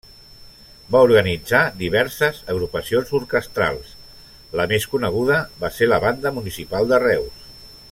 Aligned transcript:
Va 0.93 1.01
organitzar 1.07 1.59
diverses 1.81 2.39
agrupacions 2.53 3.13
orquestrals, 3.21 3.93
la 4.61 4.67
més 4.73 4.89
coneguda 4.95 5.39
va 5.65 5.73
ser 5.77 5.91
la 5.93 6.01
Banda 6.09 6.33
Municipal 6.41 6.91
de 6.95 7.01
Reus. 7.09 7.47